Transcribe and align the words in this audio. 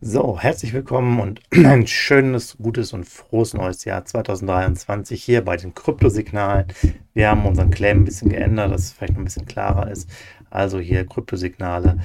So, 0.00 0.38
herzlich 0.38 0.72
willkommen 0.72 1.20
und 1.20 1.40
ein 1.52 1.86
schönes, 1.86 2.56
gutes 2.58 2.92
und 2.92 3.04
frohes 3.04 3.54
neues 3.54 3.84
Jahr 3.84 4.04
2023 4.04 5.22
hier 5.22 5.44
bei 5.44 5.56
den 5.56 5.74
Kryptosignalen. 5.74 6.66
Wir 7.14 7.28
haben 7.30 7.44
unseren 7.46 7.70
Claim 7.70 7.98
ein 7.98 8.04
bisschen 8.04 8.30
geändert, 8.30 8.72
dass 8.72 8.82
es 8.82 8.92
vielleicht 8.92 9.12
noch 9.12 9.20
ein 9.20 9.24
bisschen 9.24 9.46
klarer 9.46 9.90
ist. 9.90 10.08
Also 10.50 10.78
hier 10.78 11.06
Kryptosignale 11.06 11.98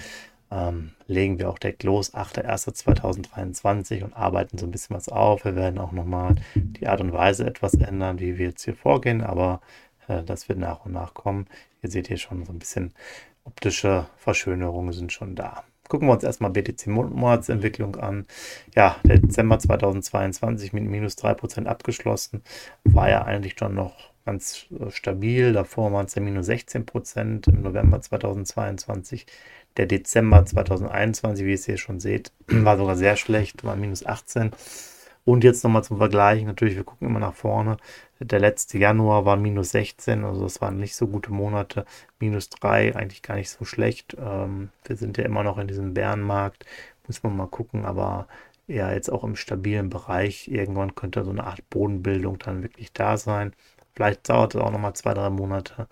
ähm, 0.51 0.91
legen 1.07 1.39
wir 1.39 1.49
auch 1.49 1.59
direkt 1.59 1.83
los, 1.83 2.13
8.1.2023 2.13 4.03
und 4.03 4.15
arbeiten 4.15 4.57
so 4.57 4.65
ein 4.65 4.71
bisschen 4.71 4.95
was 4.95 5.09
auf. 5.09 5.45
Wir 5.45 5.55
werden 5.55 5.79
auch 5.79 5.91
nochmal 5.91 6.35
die 6.55 6.87
Art 6.87 7.01
und 7.01 7.13
Weise 7.13 7.45
etwas 7.45 7.73
ändern, 7.73 8.19
wie 8.19 8.37
wir 8.37 8.47
jetzt 8.47 8.63
hier 8.63 8.75
vorgehen, 8.75 9.21
aber 9.21 9.61
äh, 10.07 10.23
das 10.23 10.49
wird 10.49 10.59
nach 10.59 10.85
und 10.85 10.93
nach 10.93 11.13
kommen. 11.13 11.47
Ihr 11.81 11.89
seht 11.89 12.07
hier 12.07 12.17
schon 12.17 12.45
so 12.45 12.51
ein 12.51 12.59
bisschen 12.59 12.93
optische 13.43 14.07
Verschönerungen 14.17 14.93
sind 14.93 15.11
schon 15.13 15.35
da. 15.35 15.63
Gucken 15.87 16.07
wir 16.07 16.13
uns 16.13 16.23
erstmal 16.23 16.51
BTC-Monatsentwicklung 16.51 17.95
an. 17.95 18.25
Ja, 18.75 18.97
der 19.03 19.19
Dezember 19.19 19.59
2022 19.59 20.73
mit 20.73 20.83
minus 20.83 21.17
3% 21.17 21.65
abgeschlossen. 21.65 22.41
War 22.83 23.09
ja 23.09 23.23
eigentlich 23.23 23.55
schon 23.57 23.75
noch 23.75 23.93
ganz 24.25 24.65
äh, 24.79 24.89
stabil. 24.89 25.53
Davor 25.53 25.91
waren 25.93 26.07
es 26.07 26.15
ja 26.15 26.21
minus 26.21 26.49
16% 26.49 27.47
im 27.47 27.61
November 27.61 28.01
2022. 28.01 29.25
Der 29.77 29.85
Dezember 29.85 30.45
2021, 30.45 31.45
wie 31.45 31.49
ihr 31.49 31.55
es 31.55 31.65
hier 31.65 31.77
schon 31.77 31.99
seht, 31.99 32.31
war 32.47 32.77
sogar 32.77 32.95
sehr 32.95 33.15
schlecht, 33.15 33.63
war 33.63 33.75
minus 33.75 34.05
18. 34.05 34.51
Und 35.23 35.43
jetzt 35.43 35.63
nochmal 35.63 35.83
zum 35.83 35.97
Vergleich, 35.97 36.43
natürlich, 36.43 36.75
wir 36.75 36.83
gucken 36.83 37.07
immer 37.07 37.19
nach 37.19 37.33
vorne. 37.33 37.77
Der 38.19 38.39
letzte 38.39 38.77
Januar 38.77 39.25
war 39.25 39.35
minus 39.35 39.71
16, 39.71 40.23
also 40.23 40.43
das 40.43 40.61
waren 40.61 40.77
nicht 40.77 40.95
so 40.95 41.07
gute 41.07 41.31
Monate. 41.33 41.85
Minus 42.19 42.49
3, 42.49 42.95
eigentlich 42.95 43.21
gar 43.21 43.35
nicht 43.35 43.49
so 43.49 43.65
schlecht. 43.65 44.15
Ähm, 44.19 44.69
wir 44.85 44.95
sind 44.95 45.17
ja 45.17 45.25
immer 45.25 45.43
noch 45.43 45.57
in 45.57 45.67
diesem 45.67 45.93
Bärenmarkt, 45.93 46.65
muss 47.07 47.23
man 47.23 47.35
mal 47.35 47.47
gucken, 47.47 47.85
aber 47.85 48.27
eher 48.67 48.93
jetzt 48.93 49.11
auch 49.11 49.23
im 49.23 49.35
stabilen 49.35 49.89
Bereich. 49.89 50.47
Irgendwann 50.47 50.95
könnte 50.95 51.23
so 51.25 51.31
eine 51.31 51.45
Art 51.45 51.69
Bodenbildung 51.69 52.39
dann 52.39 52.63
wirklich 52.63 52.93
da 52.93 53.17
sein. 53.17 53.53
Vielleicht 53.93 54.29
dauert 54.29 54.55
es 54.55 54.61
auch 54.61 54.71
nochmal 54.71 54.93
zwei, 54.95 55.13
drei 55.13 55.29
Monate, 55.29 55.87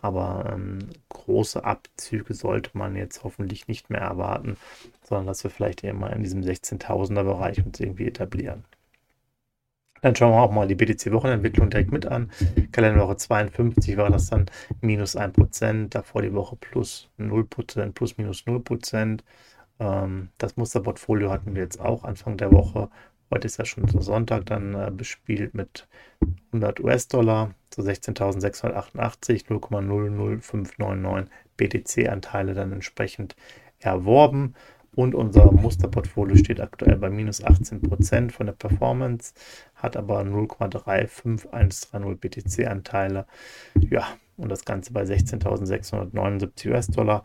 aber 0.00 0.50
ähm, 0.52 0.90
große 1.08 1.64
Abzüge 1.64 2.34
sollte 2.34 2.76
man 2.76 2.96
jetzt 2.96 3.24
hoffentlich 3.24 3.68
nicht 3.68 3.90
mehr 3.90 4.00
erwarten, 4.00 4.56
sondern 5.02 5.26
dass 5.26 5.44
wir 5.44 5.50
vielleicht 5.50 5.84
eher 5.84 5.94
mal 5.94 6.12
in 6.12 6.22
diesem 6.22 6.42
16.000er 6.42 7.24
Bereich 7.24 7.64
uns 7.64 7.80
irgendwie 7.80 8.06
etablieren. 8.06 8.64
Dann 10.02 10.14
schauen 10.14 10.32
wir 10.32 10.40
auch 10.40 10.52
mal 10.52 10.68
die 10.68 10.74
BTC-Wochenentwicklung 10.74 11.70
direkt 11.70 11.92
mit 11.92 12.06
an. 12.06 12.30
Kalenderwoche 12.72 13.16
52 13.16 13.96
war 13.96 14.10
das 14.10 14.26
dann 14.30 14.46
minus 14.80 15.16
1%, 15.16 15.88
davor 15.88 16.22
die 16.22 16.34
Woche 16.34 16.56
plus 16.56 17.10
0%, 17.18 17.92
plus 17.92 18.18
minus 18.18 18.44
0%. 18.46 19.20
Ähm, 19.80 20.28
das 20.38 20.56
Musterportfolio 20.56 21.30
hatten 21.30 21.54
wir 21.54 21.62
jetzt 21.62 21.80
auch 21.80 22.04
Anfang 22.04 22.36
der 22.36 22.52
Woche. 22.52 22.88
Heute 23.30 23.46
ist 23.46 23.58
ja 23.58 23.64
schon 23.64 23.86
so 23.88 24.00
Sonntag 24.00 24.46
dann 24.46 24.74
äh, 24.74 24.90
bespielt 24.90 25.54
mit 25.54 25.86
100 26.52 26.80
US-Dollar, 26.80 27.54
so 27.74 27.82
16.688, 27.82 29.46
0,00599 29.48 31.28
BTC-Anteile 31.56 32.54
dann 32.54 32.72
entsprechend 32.72 33.36
erworben. 33.80 34.54
Und 34.98 35.14
unser 35.14 35.52
Musterportfolio 35.52 36.34
steht 36.34 36.60
aktuell 36.60 36.96
bei 36.96 37.08
minus 37.08 37.40
18% 37.44 38.32
von 38.32 38.46
der 38.46 38.52
Performance, 38.52 39.32
hat 39.76 39.96
aber 39.96 40.22
0,35130 40.22 42.16
BTC-Anteile. 42.16 43.24
Ja, 43.78 44.08
und 44.36 44.48
das 44.48 44.64
Ganze 44.64 44.92
bei 44.92 45.04
16.679 45.04 46.70
US-Dollar. 46.70 47.22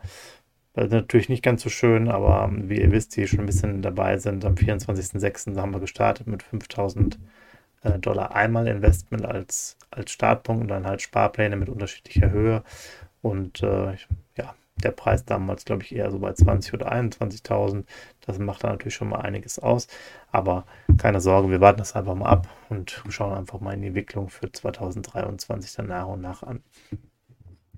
Das 0.74 0.84
ist 0.84 0.92
natürlich 0.92 1.28
nicht 1.28 1.42
ganz 1.42 1.64
so 1.64 1.68
schön, 1.68 2.06
aber 2.06 2.48
wie 2.54 2.80
ihr 2.80 2.92
wisst, 2.92 3.16
die 3.16 3.26
schon 3.26 3.40
ein 3.40 3.46
bisschen 3.46 3.82
dabei 3.82 4.18
sind, 4.18 4.44
am 4.44 4.54
24.06. 4.54 5.56
haben 5.56 5.72
wir 5.72 5.80
gestartet 5.80 6.28
mit 6.28 6.44
5000 6.44 7.18
äh, 7.82 7.98
Dollar 7.98 8.36
einmal 8.36 8.68
Investment 8.68 9.26
als, 9.26 9.78
als 9.90 10.12
Startpunkt 10.12 10.62
und 10.62 10.68
dann 10.68 10.86
halt 10.86 11.02
Sparpläne 11.02 11.56
mit 11.56 11.68
unterschiedlicher 11.68 12.30
Höhe. 12.30 12.62
Und 13.20 13.64
äh, 13.64 13.96
der 14.82 14.90
Preis 14.90 15.24
damals, 15.24 15.64
glaube 15.64 15.82
ich, 15.82 15.94
eher 15.94 16.10
so 16.10 16.18
bei 16.18 16.32
20 16.32 16.74
oder 16.74 16.92
21.000. 16.92 17.84
Das 18.20 18.38
macht 18.38 18.64
dann 18.64 18.72
natürlich 18.72 18.94
schon 18.94 19.08
mal 19.08 19.20
einiges 19.20 19.58
aus. 19.58 19.88
Aber 20.30 20.64
keine 20.98 21.20
Sorge, 21.20 21.50
wir 21.50 21.60
warten 21.60 21.78
das 21.78 21.94
einfach 21.94 22.14
mal 22.14 22.28
ab 22.28 22.48
und 22.68 23.02
schauen 23.08 23.34
einfach 23.34 23.60
mal 23.60 23.74
in 23.74 23.82
die 23.82 23.88
Entwicklung 23.88 24.28
für 24.28 24.50
2023 24.50 25.74
dann 25.74 25.86
nach 25.88 26.06
und 26.06 26.20
nach 26.20 26.42
an. 26.42 26.62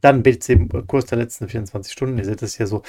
Dann 0.01 0.23
BTC-Kurs 0.23 1.07
der 1.07 1.19
letzten 1.19 1.49
24 1.49 1.93
Stunden. 1.93 2.19
Ihr 2.19 2.25
seht 2.25 2.43
es 2.43 2.57
hier 2.57 2.67
so 2.67 2.83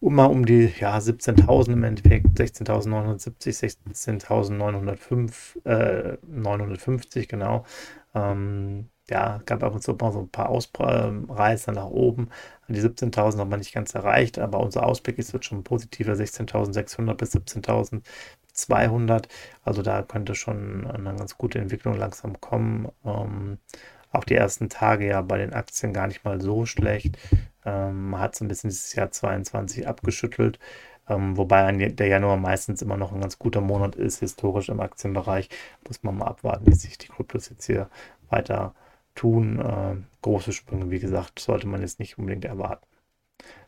immer 0.00 0.30
um 0.30 0.46
die 0.46 0.72
ja, 0.80 0.96
17.000 0.96 1.72
im 1.72 1.84
Endeffekt, 1.84 2.38
16.970, 2.38 3.76
16.905, 3.92 5.64
äh, 5.66 6.18
950 6.26 7.28
genau. 7.28 7.64
Ähm, 8.14 8.88
ja, 9.10 9.42
gab 9.44 9.62
ab 9.62 9.74
und 9.74 9.82
zu 9.82 9.92
mal 9.94 10.12
so 10.12 10.20
ein 10.20 10.30
paar 10.30 10.48
Ausreißer 10.48 11.72
nach 11.72 11.86
oben. 11.86 12.30
Die 12.68 12.80
17.000 12.80 13.38
haben 13.38 13.50
wir 13.50 13.58
nicht 13.58 13.74
ganz 13.74 13.94
erreicht, 13.94 14.38
aber 14.38 14.60
unser 14.60 14.86
Ausblick 14.86 15.18
ist 15.18 15.32
jetzt 15.32 15.44
schon 15.46 15.62
positiver 15.62 16.14
16.600 16.14 17.14
bis 17.14 17.34
17.200. 17.34 19.26
Also 19.62 19.82
da 19.82 20.02
könnte 20.02 20.34
schon 20.34 20.86
eine 20.86 21.14
ganz 21.16 21.36
gute 21.36 21.58
Entwicklung 21.58 21.96
langsam 21.96 22.40
kommen. 22.40 22.88
Ähm, 23.04 23.58
auch 24.10 24.24
die 24.24 24.36
ersten 24.36 24.68
Tage 24.70 25.06
ja 25.08 25.20
bei 25.22 25.38
den 25.38 25.52
Aktien 25.52 25.92
gar 25.92 26.06
nicht 26.06 26.24
mal 26.24 26.40
so 26.40 26.64
schlecht. 26.64 27.18
Ähm, 27.66 28.18
hat 28.18 28.34
so 28.36 28.44
ein 28.44 28.48
bisschen 28.48 28.70
dieses 28.70 28.94
Jahr 28.94 29.10
22 29.10 29.86
abgeschüttelt. 29.86 30.58
Ähm, 31.08 31.36
wobei 31.36 31.70
der 31.72 32.06
Januar 32.06 32.38
meistens 32.38 32.80
immer 32.80 32.96
noch 32.96 33.12
ein 33.12 33.20
ganz 33.20 33.38
guter 33.38 33.60
Monat 33.60 33.96
ist, 33.96 34.20
historisch 34.20 34.70
im 34.70 34.80
Aktienbereich. 34.80 35.50
Muss 35.86 36.02
man 36.02 36.16
mal 36.16 36.26
abwarten, 36.28 36.66
wie 36.66 36.74
sich 36.74 36.96
die 36.96 37.08
Kryptos 37.08 37.50
jetzt 37.50 37.66
hier 37.66 37.90
weiter 38.30 38.74
tun. 39.14 39.58
Äh, 39.60 39.96
große 40.22 40.52
Sprünge, 40.52 40.90
wie 40.90 40.98
gesagt, 40.98 41.38
sollte 41.38 41.66
man 41.66 41.80
jetzt 41.80 41.98
nicht 41.98 42.18
unbedingt 42.18 42.44
erwarten. 42.44 42.86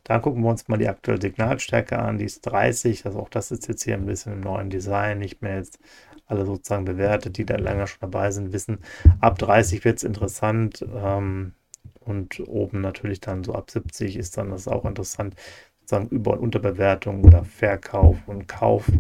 Dann 0.05 0.23
gucken 0.23 0.43
wir 0.43 0.51
uns 0.51 0.69
mal 0.69 0.79
die 0.79 0.89
aktuelle 0.89 1.21
Signalstärke 1.21 1.99
an, 1.99 2.19
die 2.19 2.25
ist 2.25 2.43
30, 2.43 3.07
also 3.07 3.19
auch 3.19 3.29
das 3.29 3.51
ist 3.51 3.67
jetzt 3.69 3.83
hier 3.83 3.95
ein 3.95 4.07
bisschen 4.07 4.35
im 4.35 4.41
neuen 4.41 4.71
Design, 4.71 5.19
nicht 5.19 5.43
mehr 5.43 5.57
jetzt 5.57 5.81
alle 6.27 6.47
sozusagen 6.47 6.85
bewertet, 6.85 7.37
die 7.37 7.45
da 7.45 7.57
länger 7.57 7.87
schon 7.87 8.01
dabei 8.01 8.31
sind, 8.31 8.53
wissen, 8.53 8.79
ab 9.21 9.39
30 9.39 9.85
wird 9.85 9.99
es 9.99 10.05
interessant 10.05 10.85
ähm, 10.95 11.55
und 12.01 12.41
oben 12.47 12.81
natürlich 12.81 13.21
dann 13.21 13.45
so 13.45 13.55
ab 13.55 13.71
70 13.71 14.17
ist 14.17 14.37
dann 14.37 14.51
das 14.51 14.69
auch 14.69 14.85
interessant, 14.85 15.35
sozusagen 15.81 16.09
Über- 16.09 16.33
und 16.33 16.41
Unterbewertung 16.41 17.25
oder 17.25 17.45
Verkauf 17.45 18.17
und 18.27 18.47
Kauf 18.49 18.91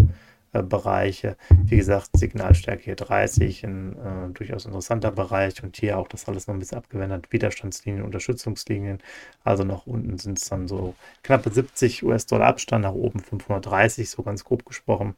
Bereiche. 0.62 1.37
Wie 1.65 1.77
gesagt, 1.77 2.11
Signalstärke 2.15 2.84
hier 2.84 2.97
30, 2.97 3.65
ein 3.65 3.97
äh, 3.97 4.33
durchaus 4.33 4.65
interessanter 4.67 5.11
Bereich 5.11 5.62
und 5.62 5.77
hier 5.77 5.99
auch 5.99 6.09
das 6.09 6.28
alles 6.28 6.47
noch 6.47 6.55
ein 6.55 6.59
bisschen 6.59 6.78
abgewendet. 6.78 7.33
Widerstandslinien, 7.33 8.05
Unterstützungslinien. 8.05 8.99
Also 9.44 9.65
nach 9.65 9.87
unten 9.87 10.19
sind 10.19 10.39
es 10.39 10.49
dann 10.49 10.69
so 10.69 10.94
knappe 11.22 11.50
70 11.50 12.05
US-Dollar 12.05 12.47
Abstand, 12.47 12.83
nach 12.84 12.93
oben 12.93 13.21
530, 13.21 14.11
so 14.11 14.22
ganz 14.22 14.44
grob 14.44 14.65
gesprochen. 14.65 15.15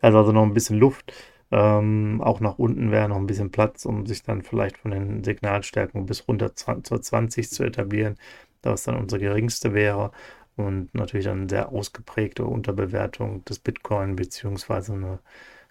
Da 0.00 0.08
ist 0.08 0.14
also 0.14 0.32
noch 0.32 0.42
ein 0.42 0.54
bisschen 0.54 0.78
Luft. 0.78 1.12
Ähm, 1.50 2.20
auch 2.22 2.40
nach 2.40 2.58
unten 2.58 2.90
wäre 2.90 3.08
noch 3.08 3.16
ein 3.16 3.26
bisschen 3.26 3.50
Platz, 3.50 3.84
um 3.84 4.06
sich 4.06 4.22
dann 4.22 4.42
vielleicht 4.42 4.78
von 4.78 4.90
den 4.90 5.22
Signalstärken 5.22 6.06
bis 6.06 6.26
runter 6.26 6.54
zur 6.56 7.02
20 7.02 7.50
zu 7.50 7.62
etablieren, 7.62 8.16
was 8.62 8.84
dann 8.84 8.96
unsere 8.96 9.20
geringste 9.20 9.74
wäre 9.74 10.12
und 10.56 10.94
natürlich 10.94 11.28
eine 11.28 11.48
sehr 11.48 11.70
ausgeprägte 11.70 12.44
Unterbewertung 12.44 13.44
des 13.44 13.58
Bitcoin 13.58 14.16
beziehungsweise 14.16 14.94
eine 14.94 15.18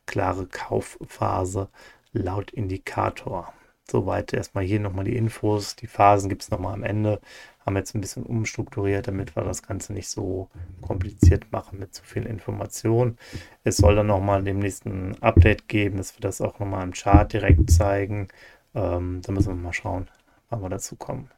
klare 0.06 0.48
Kaufphase 0.48 1.70
laut 2.14 2.52
Indikator. 2.52 3.54
Soweit 3.90 4.34
erstmal 4.34 4.64
hier 4.64 4.80
nochmal 4.80 5.06
die 5.06 5.16
Infos. 5.16 5.76
Die 5.76 5.88
Phasen 5.88 6.30
gibt 6.30 6.44
es 6.44 6.52
nochmal 6.52 6.74
am 6.74 6.84
Ende. 6.84 7.20
Haben 7.66 7.76
jetzt 7.76 7.94
ein 7.94 8.02
bisschen 8.02 8.24
umstrukturiert, 8.24 9.08
damit 9.08 9.36
wir 9.36 9.44
das 9.44 9.64
Ganze 9.64 9.94
nicht 9.94 10.10
so 10.10 10.50
kompliziert 10.82 11.52
machen 11.52 11.80
mit 11.80 11.94
zu 11.94 12.04
viel 12.04 12.26
Information. 12.26 13.18
Es 13.64 13.78
soll 13.78 13.96
dann 13.96 14.08
nochmal 14.08 14.44
demnächst 14.44 14.86
ein 14.86 15.22
Update 15.22 15.68
geben, 15.68 15.98
dass 15.98 16.16
wir 16.16 16.22
das 16.22 16.42
auch 16.42 16.60
nochmal 16.60 16.84
im 16.84 16.94
Chart 16.94 17.32
direkt 17.32 17.70
zeigen. 17.70 18.30
Ähm, 18.74 19.22
da 19.24 19.32
müssen 19.34 19.50
wir 19.50 19.62
mal 19.62 19.74
schauen, 19.74 20.08
wann 20.50 20.62
wir 20.62 20.70
dazu 20.70 20.96
kommen. 20.96 21.30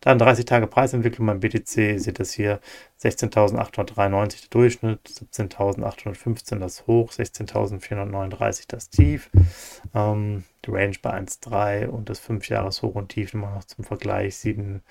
Dann 0.00 0.18
30 0.18 0.44
Tage 0.44 0.66
Preisentwicklung 0.66 1.26
beim 1.26 1.40
BTC, 1.40 1.98
seht 1.98 2.18
das 2.18 2.32
hier 2.32 2.60
16.893 3.02 4.40
der 4.42 4.48
Durchschnitt, 4.50 5.00
17.815 5.08 6.58
das 6.58 6.86
Hoch, 6.86 7.12
16.439 7.12 8.64
das 8.68 8.90
Tief, 8.90 9.30
ähm, 9.94 10.44
die 10.64 10.70
Range 10.70 10.96
bei 11.02 11.14
1,3 11.14 11.86
und 11.86 12.08
das 12.08 12.18
5 12.18 12.48
Jahres 12.48 12.82
Hoch 12.82 12.94
und 12.94 13.08
Tief 13.08 13.34
immer 13.34 13.50
noch 13.50 13.64
zum 13.64 13.84
Vergleich 13.84 14.36
7 14.36 14.82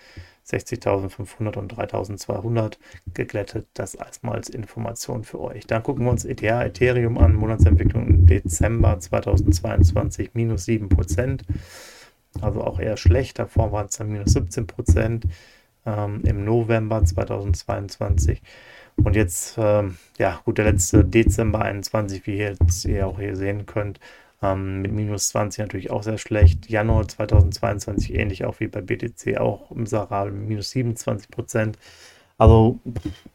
60.500 0.47 1.57
und 1.57 1.73
3.200 1.73 2.77
geglättet. 3.13 3.67
Das 3.73 3.95
erstmal 3.95 4.35
als 4.35 4.49
Information 4.49 5.23
für 5.23 5.39
euch. 5.41 5.65
Dann 5.65 5.81
gucken 5.81 6.05
wir 6.05 6.11
uns 6.11 6.23
ETH, 6.23 6.43
Ethereum 6.43 7.17
an. 7.17 7.33
Monatsentwicklung 7.33 8.07
im 8.07 8.25
Dezember 8.27 8.99
2022 8.99 10.31
minus 10.33 10.65
7%. 10.65 11.41
Also 12.41 12.61
auch 12.61 12.79
eher 12.79 12.97
schlecht. 12.97 13.39
Davor 13.39 13.71
waren 13.71 13.87
es 13.87 13.97
dann 13.97 14.09
minus 14.09 14.35
17% 14.35 15.23
ähm, 15.85 16.21
im 16.23 16.45
November 16.45 17.03
2022. 17.03 18.41
Und 18.97 19.15
jetzt, 19.15 19.55
ähm, 19.57 19.97
ja, 20.17 20.39
gut, 20.45 20.57
der 20.57 20.65
letzte 20.65 21.03
Dezember 21.03 21.61
21, 21.61 22.25
wie 22.27 22.37
ihr 22.37 22.55
jetzt 22.59 22.85
ihr 22.85 23.07
auch 23.07 23.19
hier 23.19 23.35
sehen 23.35 23.65
könnt, 23.65 23.99
ähm, 24.41 24.81
mit 24.81 24.91
minus 24.91 25.29
20 25.29 25.59
natürlich 25.59 25.91
auch 25.91 26.03
sehr 26.03 26.17
schlecht. 26.17 26.69
Januar 26.69 27.07
2022 27.07 28.13
ähnlich 28.13 28.45
auch 28.45 28.59
wie 28.59 28.67
bei 28.67 28.81
BTC, 28.81 29.37
auch 29.37 29.71
miserabel 29.71 30.31
mit 30.31 30.49
minus 30.49 30.71
27 30.71 31.29
Prozent. 31.29 31.77
Also, 32.37 32.79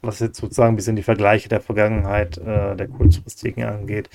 was 0.02 0.20
jetzt 0.20 0.38
sozusagen 0.38 0.74
ein 0.74 0.76
bisschen 0.76 0.96
die 0.96 1.02
Vergleiche 1.02 1.48
der 1.48 1.60
Vergangenheit, 1.60 2.38
äh, 2.38 2.76
der 2.76 2.88
kurzfristigen 2.88 3.64
angeht, 3.64 4.10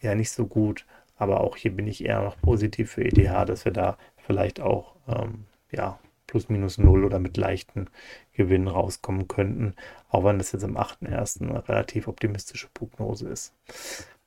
eher 0.00 0.14
nicht 0.16 0.30
so 0.30 0.46
gut. 0.46 0.86
Aber 1.16 1.40
auch 1.40 1.56
hier 1.56 1.70
bin 1.72 1.86
ich 1.86 2.04
eher 2.04 2.22
noch 2.22 2.40
positiv 2.40 2.92
für 2.92 3.04
ETH, 3.04 3.48
dass 3.48 3.64
wir 3.64 3.72
da 3.72 3.96
vielleicht 4.26 4.60
auch 4.60 4.96
ähm, 5.08 5.44
ja, 5.70 5.98
plus 6.26 6.48
minus 6.48 6.78
null 6.78 7.04
oder 7.04 7.18
mit 7.18 7.36
leichten 7.36 7.88
Gewinnen 8.32 8.68
rauskommen 8.68 9.28
könnten, 9.28 9.74
auch 10.08 10.24
wenn 10.24 10.38
das 10.38 10.52
jetzt 10.52 10.64
am 10.64 10.76
8.1. 10.76 11.42
eine 11.42 11.68
relativ 11.68 12.08
optimistische 12.08 12.68
Prognose 12.72 13.28
ist. 13.28 13.54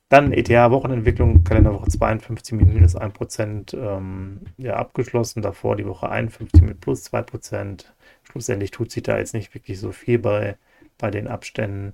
Dann 0.08 0.32
ETH-Wochenentwicklung, 0.32 1.44
Kalenderwoche 1.44 1.90
52 1.90 2.54
mit 2.54 2.72
minus 2.72 2.96
1% 2.96 3.76
ähm, 3.76 4.40
ja, 4.56 4.76
abgeschlossen, 4.76 5.42
davor 5.42 5.76
die 5.76 5.86
Woche 5.86 6.08
51 6.08 6.62
mit 6.62 6.80
plus 6.80 7.12
2%. 7.12 7.84
Schlussendlich 8.22 8.70
tut 8.70 8.90
sich 8.90 9.02
da 9.02 9.18
jetzt 9.18 9.34
nicht 9.34 9.54
wirklich 9.54 9.78
so 9.78 9.92
viel 9.92 10.18
bei, 10.18 10.56
bei 10.96 11.10
den 11.10 11.28
Abständen. 11.28 11.92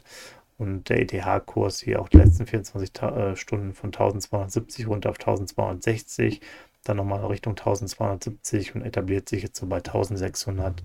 Und 0.58 0.88
der 0.90 1.00
ETH-Kurs 1.00 1.80
hier 1.80 2.00
auch 2.00 2.08
die 2.08 2.18
letzten 2.18 2.46
24 2.46 3.02
äh, 3.02 3.34
Stunden 3.34 3.72
von 3.72 3.88
1270 3.88 4.86
runter 4.86 5.10
auf 5.10 5.18
1260, 5.18 6.40
dann 6.84 6.98
nochmal 6.98 7.24
Richtung 7.26 7.52
1270 7.52 8.74
und 8.74 8.82
etabliert 8.82 9.28
sich 9.28 9.42
jetzt 9.42 9.58
so 9.58 9.66
bei 9.66 9.78
1600, 9.78 10.82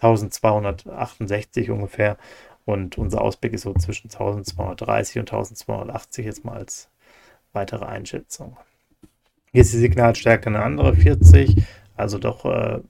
1268 0.00 1.70
ungefähr. 1.70 2.16
Und 2.64 2.96
unser 2.96 3.20
Ausblick 3.20 3.52
ist 3.52 3.62
so 3.62 3.74
zwischen 3.74 4.08
1230 4.10 5.18
und 5.18 5.32
1280 5.32 6.24
jetzt 6.24 6.44
mal 6.44 6.56
als 6.56 6.88
weitere 7.52 7.84
Einschätzung. 7.84 8.56
Hier 9.52 9.62
ist 9.62 9.72
die 9.72 9.78
Signalstärke 9.78 10.46
eine 10.46 10.62
andere, 10.62 10.94
40, 10.94 11.62
also 11.96 12.18
doch 12.18 12.44
äh, 12.44 12.80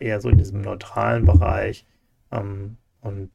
eher 0.00 0.20
so 0.20 0.28
in 0.28 0.38
diesem 0.38 0.60
neutralen 0.60 1.24
Bereich. 1.24 1.86
Ähm, 2.30 2.76
und 3.00 3.30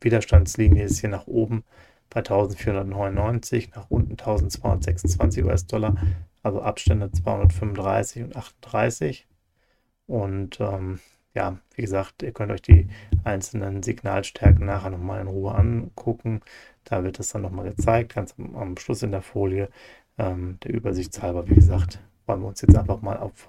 Widerstandslinie 0.00 0.84
ist 0.84 1.00
hier 1.00 1.08
nach 1.08 1.26
oben 1.26 1.64
bei 2.10 2.20
1499, 2.20 3.74
nach 3.74 3.90
unten 3.90 4.12
1226 4.12 5.44
US-Dollar, 5.44 5.96
also 6.44 6.62
Abstände 6.62 7.10
235 7.10 8.22
und 8.22 8.36
38. 8.36 9.26
Und 10.06 10.60
ähm, 10.60 11.00
ja, 11.34 11.58
wie 11.74 11.82
gesagt, 11.82 12.22
ihr 12.22 12.32
könnt 12.32 12.52
euch 12.52 12.62
die 12.62 12.88
einzelnen 13.24 13.82
Signalstärken 13.82 14.66
nachher 14.66 14.90
nochmal 14.90 15.20
in 15.20 15.26
Ruhe 15.26 15.54
angucken. 15.54 16.42
Da 16.84 17.02
wird 17.02 17.18
es 17.18 17.30
dann 17.30 17.42
nochmal 17.42 17.70
gezeigt, 17.70 18.14
ganz 18.14 18.34
am, 18.38 18.54
am, 18.54 18.76
Schluss 18.76 19.02
in 19.02 19.10
der 19.10 19.22
Folie. 19.22 19.68
Ähm, 20.18 20.58
der 20.62 20.74
Übersichtshalber, 20.74 21.48
wie 21.48 21.54
gesagt, 21.54 22.00
wollen 22.26 22.42
wir 22.42 22.48
uns 22.48 22.60
jetzt 22.60 22.76
einfach 22.76 23.00
mal 23.02 23.16
auf 23.16 23.48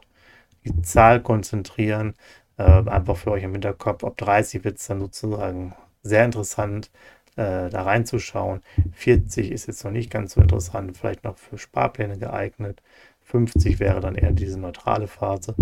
die 0.63 0.81
Zahl 0.81 1.21
konzentrieren. 1.21 2.15
Äh, 2.57 2.63
einfach 2.63 3.17
für 3.17 3.31
euch 3.31 3.43
im 3.43 3.51
Hinterkopf, 3.51 4.03
ab 4.03 4.17
30 4.17 4.63
wird 4.63 4.77
es 4.77 4.87
dann 4.87 4.99
sozusagen 4.99 5.75
sehr 6.01 6.23
interessant, 6.23 6.91
äh, 7.35 7.69
da 7.69 7.83
reinzuschauen. 7.83 8.61
40 8.93 9.51
ist 9.51 9.67
jetzt 9.67 9.83
noch 9.83 9.91
nicht 9.91 10.09
ganz 10.09 10.33
so 10.33 10.41
interessant, 10.41 10.97
vielleicht 10.97 11.23
noch 11.23 11.37
für 11.37 11.57
Sparpläne 11.57 12.17
geeignet. 12.17 12.81
50 13.23 13.79
wäre 13.79 13.99
dann 13.99 14.15
eher 14.15 14.31
diese 14.31 14.59
neutrale 14.59 15.07
Phase. 15.07 15.55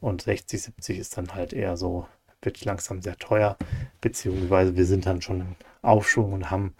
Und 0.00 0.22
60, 0.22 0.62
70 0.62 0.98
ist 0.98 1.16
dann 1.16 1.34
halt 1.34 1.52
eher 1.52 1.76
so, 1.76 2.06
wird 2.42 2.64
langsam 2.64 3.00
sehr 3.00 3.16
teuer, 3.16 3.56
beziehungsweise 4.00 4.76
wir 4.76 4.84
sind 4.84 5.06
dann 5.06 5.22
schon 5.22 5.40
im 5.40 5.56
Aufschwung 5.82 6.32
und 6.32 6.50
haben 6.50 6.74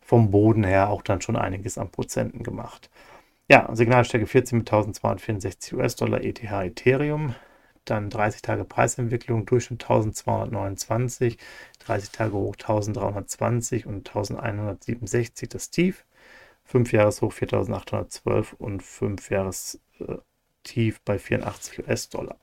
vom 0.00 0.30
Boden 0.30 0.64
her 0.64 0.88
auch 0.90 1.02
dann 1.02 1.20
schon 1.20 1.36
einiges 1.36 1.78
an 1.78 1.90
Prozenten 1.90 2.42
gemacht. 2.42 2.90
Ja, 3.48 3.68
Signalstärke 3.74 4.26
14 4.26 4.58
mit 4.58 4.68
1264 4.68 5.74
US-Dollar 5.74 6.22
ETH 6.22 6.42
Ethereum. 6.42 7.34
Dann 7.84 8.10
30 8.10 8.42
Tage 8.42 8.64
Preisentwicklung, 8.64 9.46
Durchschnitt 9.46 9.82
1229, 9.82 11.38
30 11.80 12.10
Tage 12.10 12.32
hoch 12.34 12.54
1320 12.54 13.86
und 13.86 14.08
1167 14.08 15.48
das 15.48 15.70
Tief. 15.70 16.04
5 16.64 16.92
Jahreshoch 16.92 17.32
4812 17.32 18.54
und 18.54 18.82
5 18.82 19.30
Jahres 19.30 19.80
äh, 20.00 20.16
Tief 20.62 21.00
bei 21.04 21.18
84 21.18 21.80
US-Dollar. 21.80 22.36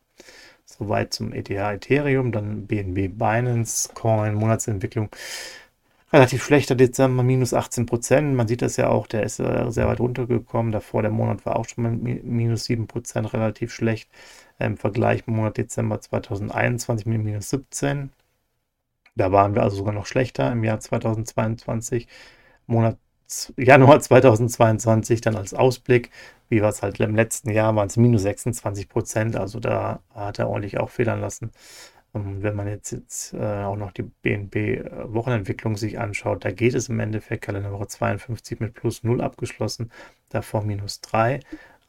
Soweit 0.65 1.13
zum 1.13 1.33
ETH 1.33 1.49
Ethereum, 1.49 2.31
dann 2.31 2.67
BNB 2.67 3.17
Binance 3.17 3.89
Coin, 3.93 4.35
Monatsentwicklung. 4.35 5.09
Relativ 6.11 6.43
schlechter 6.43 6.75
Dezember, 6.75 7.23
minus 7.23 7.53
18 7.53 7.85
Prozent. 7.85 8.35
Man 8.35 8.47
sieht 8.47 8.61
das 8.61 8.77
ja 8.77 8.89
auch, 8.89 9.07
der 9.07 9.23
ist 9.23 9.39
äh, 9.39 9.69
sehr 9.69 9.87
weit 9.87 9.99
runtergekommen. 9.99 10.71
Davor 10.71 11.01
der 11.01 11.11
Monat 11.11 11.45
war 11.45 11.55
auch 11.55 11.67
schon 11.67 11.83
mal 11.83 11.91
minus 11.91 12.65
7 12.65 12.87
Prozent, 12.87 13.31
relativ 13.33 13.73
schlecht. 13.73 14.09
Im 14.59 14.77
Vergleich 14.77 15.25
Monat 15.25 15.57
Dezember 15.57 16.01
2021 16.01 17.05
mit 17.05 17.23
minus 17.23 17.49
17. 17.49 18.11
Da 19.15 19.31
waren 19.31 19.55
wir 19.55 19.63
also 19.63 19.77
sogar 19.77 19.93
noch 19.93 20.05
schlechter 20.05 20.51
im 20.51 20.63
Jahr 20.63 20.79
2022. 20.79 22.07
Monat 22.67 22.97
Januar 23.57 23.99
2022 23.99 25.21
dann 25.21 25.35
als 25.35 25.53
Ausblick, 25.53 26.11
wie 26.49 26.61
war 26.61 26.69
es 26.69 26.81
halt 26.81 26.99
im 26.99 27.15
letzten 27.15 27.51
Jahr, 27.51 27.75
waren 27.75 27.87
es 27.87 27.97
minus 27.97 28.23
26 28.23 28.89
Prozent, 28.89 29.35
also 29.35 29.59
da 29.59 30.01
hat 30.13 30.39
er 30.39 30.49
ordentlich 30.49 30.79
auch 30.79 30.89
federn 30.89 31.21
lassen. 31.21 31.51
Und 32.11 32.41
wenn 32.41 32.55
man 32.55 32.67
jetzt, 32.67 32.91
jetzt 32.91 33.33
äh, 33.35 33.63
auch 33.63 33.75
noch 33.75 33.91
die 33.91 34.01
BNB-Wochenentwicklung 34.01 35.77
sich 35.77 35.99
anschaut, 35.99 36.43
da 36.43 36.51
geht 36.51 36.73
es 36.73 36.89
im 36.89 36.99
Endeffekt 36.99 37.43
Kalenderwoche 37.43 37.87
52 37.87 38.59
mit 38.59 38.73
plus 38.73 39.03
0 39.03 39.21
abgeschlossen, 39.21 39.91
davor 40.29 40.63
minus 40.63 41.01
3. 41.01 41.39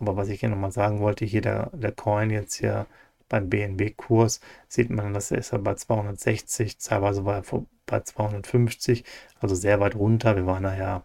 Aber 0.00 0.16
was 0.16 0.28
ich 0.28 0.40
hier 0.40 0.48
nochmal 0.48 0.72
sagen 0.72 1.00
wollte, 1.00 1.24
hier 1.24 1.42
der, 1.42 1.70
der 1.74 1.92
Coin 1.92 2.30
jetzt 2.30 2.54
hier 2.54 2.86
beim 3.28 3.48
BNB-Kurs, 3.48 4.40
sieht 4.68 4.90
man, 4.90 5.14
dass 5.14 5.30
er 5.30 5.38
ist 5.38 5.52
bei 5.62 5.74
260, 5.74 6.78
teilweise 6.78 7.24
war 7.24 7.36
er 7.36 7.44
bei 7.86 8.00
250, 8.00 9.04
also 9.40 9.54
sehr 9.54 9.80
weit 9.80 9.94
runter. 9.96 10.36
Wir 10.36 10.46
waren 10.46 10.64
ja 10.64 11.04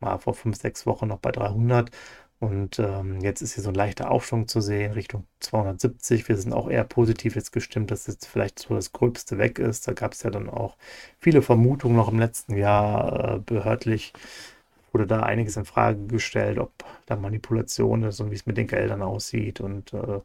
mal 0.00 0.18
vor 0.18 0.34
fünf, 0.34 0.56
sechs 0.56 0.86
Wochen 0.86 1.08
noch 1.08 1.18
bei 1.18 1.32
300. 1.32 1.90
Und 2.38 2.78
ähm, 2.78 3.20
jetzt 3.22 3.40
ist 3.40 3.54
hier 3.54 3.62
so 3.64 3.70
ein 3.70 3.74
leichter 3.74 4.10
Aufschwung 4.10 4.46
zu 4.46 4.60
sehen 4.60 4.92
Richtung 4.92 5.26
270. 5.40 6.28
Wir 6.28 6.36
sind 6.36 6.52
auch 6.52 6.68
eher 6.68 6.84
positiv 6.84 7.34
jetzt 7.34 7.50
gestimmt, 7.52 7.90
dass 7.90 8.06
jetzt 8.06 8.26
vielleicht 8.26 8.58
so 8.58 8.74
das 8.74 8.92
Gröbste 8.92 9.38
weg 9.38 9.58
ist. 9.58 9.88
Da 9.88 9.94
gab 9.94 10.12
es 10.12 10.22
ja 10.22 10.30
dann 10.30 10.50
auch 10.50 10.76
viele 11.18 11.40
Vermutungen 11.40 11.96
noch 11.96 12.08
im 12.08 12.18
letzten 12.18 12.56
Jahr. 12.56 13.36
Äh, 13.36 13.38
behördlich 13.40 14.12
wurde 14.96 15.06
da 15.06 15.20
einiges 15.20 15.58
in 15.58 15.66
Frage 15.66 16.06
gestellt, 16.06 16.58
ob 16.58 16.72
da 17.04 17.16
Manipulation 17.16 18.02
ist 18.04 18.18
und 18.20 18.30
wie 18.30 18.34
es 18.34 18.46
mit 18.46 18.56
den 18.56 18.66
Geldern 18.66 19.02
aussieht 19.02 19.60
und 19.60 19.92
äh, 19.92 20.20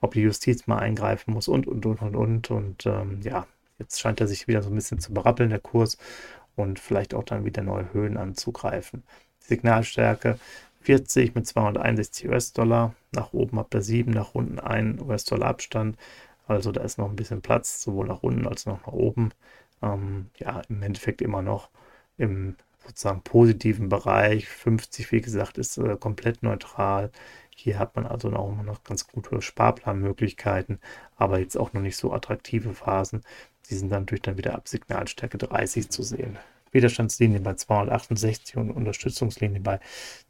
ob 0.00 0.14
die 0.14 0.20
Justiz 0.20 0.68
mal 0.68 0.78
eingreifen 0.78 1.34
muss 1.34 1.48
und, 1.48 1.66
und, 1.66 1.84
und, 1.84 2.00
und, 2.00 2.14
und. 2.14 2.50
Und 2.52 2.86
ähm, 2.86 3.20
ja, 3.22 3.48
jetzt 3.80 3.98
scheint 3.98 4.20
er 4.20 4.28
sich 4.28 4.46
wieder 4.46 4.62
so 4.62 4.70
ein 4.70 4.74
bisschen 4.76 5.00
zu 5.00 5.12
berappeln, 5.12 5.50
der 5.50 5.58
Kurs 5.58 5.98
und 6.54 6.78
vielleicht 6.78 7.12
auch 7.12 7.24
dann 7.24 7.44
wieder 7.44 7.64
neue 7.64 7.92
Höhen 7.92 8.16
anzugreifen. 8.16 9.02
Signalstärke 9.40 10.38
40 10.82 11.34
mit 11.34 11.48
261 11.48 12.28
US-Dollar, 12.28 12.94
nach 13.10 13.32
oben 13.32 13.58
ab 13.58 13.70
der 13.70 13.82
7, 13.82 14.12
nach 14.12 14.36
unten 14.36 14.60
1 14.60 15.02
US-Dollar 15.02 15.48
Abstand. 15.48 15.96
Also 16.46 16.70
da 16.70 16.82
ist 16.82 16.98
noch 16.98 17.10
ein 17.10 17.16
bisschen 17.16 17.42
Platz, 17.42 17.82
sowohl 17.82 18.06
nach 18.06 18.22
unten 18.22 18.46
als 18.46 18.68
auch 18.68 18.78
nach 18.86 18.92
oben. 18.92 19.30
Ähm, 19.82 20.26
ja, 20.36 20.62
im 20.68 20.84
Endeffekt 20.84 21.20
immer 21.20 21.42
noch 21.42 21.68
im 22.16 22.54
sozusagen 22.86 23.22
positiven 23.22 23.88
Bereich. 23.88 24.48
50, 24.48 25.12
wie 25.12 25.20
gesagt, 25.20 25.58
ist 25.58 25.78
äh, 25.78 25.96
komplett 25.98 26.42
neutral. 26.42 27.10
Hier 27.54 27.78
hat 27.78 27.96
man 27.96 28.06
also 28.06 28.32
auch 28.32 28.54
noch 28.62 28.82
ganz 28.84 29.06
gute 29.06 29.40
Sparplanmöglichkeiten, 29.40 30.80
aber 31.16 31.38
jetzt 31.38 31.56
auch 31.56 31.72
noch 31.72 31.82
nicht 31.82 31.96
so 31.96 32.12
attraktive 32.12 32.74
Phasen. 32.74 33.22
Die 33.70 33.74
sind 33.74 33.90
dann 33.90 34.02
natürlich 34.02 34.22
dann 34.22 34.38
wieder 34.38 34.54
ab 34.54 34.68
Signalstärke 34.68 35.38
30 35.38 35.88
zu 35.90 36.02
sehen. 36.02 36.38
Widerstandslinie 36.72 37.40
bei 37.40 37.54
268 37.54 38.56
und 38.56 38.70
Unterstützungslinie 38.70 39.60
bei 39.60 39.80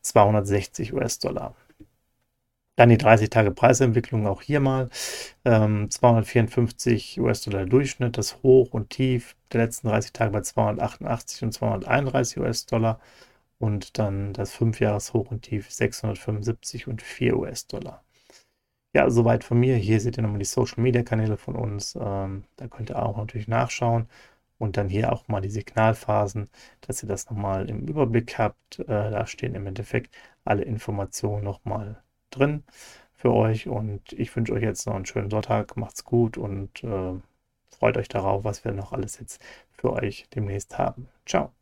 260 0.03 0.93
US-Dollar. 0.93 1.55
Dann 2.77 2.89
die 2.89 2.99
30 2.99 3.31
Tage 3.31 3.53
Preisentwicklung 3.53 4.27
auch 4.27 4.43
hier 4.43 4.61
mal. 4.61 4.89
Ähm, 5.45 5.91
254 5.91 7.21
US-Dollar 7.21 7.67
Durchschnitt, 7.67 8.19
das 8.19 8.43
Hoch 8.43 8.73
und 8.73 8.91
Tief 8.91 9.37
der 9.53 9.63
letzten 9.63 9.89
30 9.89 10.13
Tage 10.13 10.33
bei 10.33 10.41
288 10.41 11.43
und 11.45 11.53
231 11.53 12.39
US-Dollar. 12.39 13.01
Und 13.59 13.99
dann 13.99 14.33
das 14.33 14.53
5-Jahres-Hoch 14.55 15.31
und 15.31 15.43
Tief 15.43 15.71
675 15.71 16.89
und 16.89 17.03
4 17.03 17.37
US-Dollar. 17.39 18.03
Ja, 18.95 19.11
soweit 19.11 19.45
von 19.45 19.59
mir. 19.59 19.77
Hier 19.77 20.01
seht 20.01 20.19
ihr 20.19 20.23
nochmal 20.23 20.39
die 20.39 20.45
Social-Media-Kanäle 20.45 21.37
von 21.37 21.57
uns. 21.57 21.97
Ähm, 22.01 22.45
da 22.57 22.69
könnt 22.69 22.91
ihr 22.91 23.03
auch 23.03 23.17
natürlich 23.17 23.49
nachschauen. 23.49 24.09
Und 24.59 24.77
dann 24.77 24.89
hier 24.89 25.13
auch 25.13 25.29
mal 25.29 25.41
die 25.41 25.51
Signalphasen, 25.51 26.49
dass 26.81 27.03
ihr 27.03 27.09
das 27.09 27.29
nochmal 27.31 27.69
im 27.69 27.87
Überblick 27.89 28.39
habt. 28.39 28.79
Äh, 28.81 28.87
da 28.87 29.27
stehen 29.27 29.55
im 29.55 29.67
Endeffekt 29.67 30.15
alle 30.45 30.63
Informationen 30.65 31.45
nochmal 31.45 32.04
drin 32.37 32.63
für 33.15 33.33
euch. 33.33 33.69
Und 33.69 34.13
ich 34.13 34.35
wünsche 34.35 34.53
euch 34.53 34.63
jetzt 34.63 34.87
noch 34.87 34.95
einen 34.95 35.07
schönen 35.07 35.31
Sonntag. 35.31 35.77
Macht's 35.77 36.05
gut 36.05 36.37
und 36.37 36.83
äh, 36.85 37.15
freut 37.69 37.97
euch 37.97 38.09
darauf, 38.09 38.45
was 38.45 38.65
wir 38.65 38.73
noch 38.73 38.93
alles 38.93 39.19
jetzt 39.19 39.43
für 39.71 39.93
euch 39.93 40.27
demnächst 40.35 40.79
haben. 40.79 41.09
Ciao. 41.27 41.53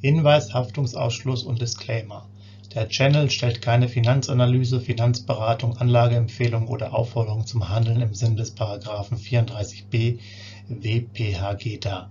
Hinweis, 0.00 0.52
Haftungsausschluss 0.52 1.44
und 1.44 1.60
Disclaimer. 1.62 2.28
Der 2.74 2.88
Channel 2.88 3.30
stellt 3.30 3.60
keine 3.60 3.88
Finanzanalyse, 3.88 4.80
Finanzberatung, 4.80 5.76
Anlageempfehlung 5.76 6.68
oder 6.68 6.94
Aufforderung 6.94 7.46
zum 7.46 7.68
Handeln 7.68 8.00
im 8.00 8.14
Sinne 8.14 8.36
des 8.36 8.50
Paragraphen 8.52 9.18
34b 9.18 10.18
WPHG 10.68 11.78
dar. 11.78 12.10